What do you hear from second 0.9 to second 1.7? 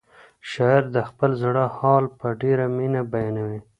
د خپل زړه